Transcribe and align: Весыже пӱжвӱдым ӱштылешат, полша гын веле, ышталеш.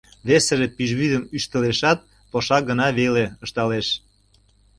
Весыже 0.27 0.67
пӱжвӱдым 0.75 1.23
ӱштылешат, 1.35 1.99
полша 2.31 2.57
гын 2.67 2.79
веле, 2.99 3.25
ышталеш. 3.45 3.87